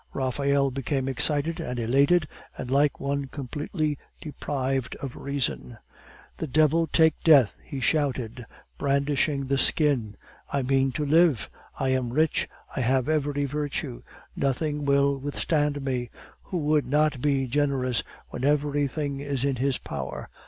Raphael 0.15 0.71
became 0.71 1.07
excited 1.07 1.59
and 1.59 1.77
elated 1.79 2.27
and 2.57 2.71
like 2.71 2.99
one 2.99 3.25
completely 3.25 3.99
deprived 4.19 4.95
of 4.95 5.15
reason. 5.15 5.77
"The 6.37 6.47
devil 6.47 6.87
take 6.87 7.13
death!" 7.23 7.53
he 7.63 7.79
shouted, 7.79 8.47
brandishing 8.79 9.45
the 9.45 9.59
skin; 9.59 10.17
"I 10.51 10.63
mean 10.63 10.91
to 10.93 11.05
live! 11.05 11.51
I 11.79 11.89
am 11.89 12.13
rich, 12.13 12.49
I 12.75 12.79
have 12.79 13.07
every 13.07 13.45
virtue; 13.45 14.01
nothing 14.35 14.85
will 14.85 15.19
withstand 15.19 15.83
me. 15.85 16.09
Who 16.45 16.57
would 16.57 16.87
not 16.87 17.21
be 17.21 17.45
generous, 17.45 18.01
when 18.29 18.43
everything 18.43 19.19
is 19.19 19.45
in 19.45 19.57
his 19.57 19.77
power? 19.77 20.29